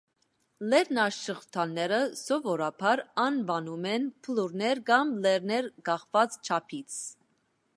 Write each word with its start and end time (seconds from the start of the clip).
Լեռնաշղթաները 0.69 1.99
սովորաբար 2.21 3.03
անվանում 3.25 3.85
են 3.91 4.09
բլուրներ 4.29 4.81
կամ 4.89 5.13
լեռներ՝ 5.27 5.69
կախված 5.91 6.39
չափից։ 6.49 6.99